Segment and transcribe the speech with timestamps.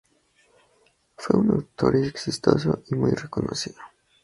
[1.15, 3.77] Fue un autor exitoso y muy reconocido.